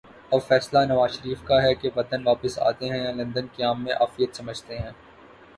اب 0.31 0.39
فیصلہ 0.47 0.79
نوازشریف 0.85 1.43
کا 1.43 1.61
ہے 1.63 1.73
کہ 1.75 1.89
وطن 1.95 2.27
واپس 2.27 2.57
آتے 2.59 2.89
ہیں 2.89 3.03
یا 3.03 3.11
لندن 3.11 3.47
قیام 3.55 3.83
میں 3.83 3.93
عافیت 3.93 4.35
سمجھتے 4.35 4.77
ہیں۔ 4.79 4.91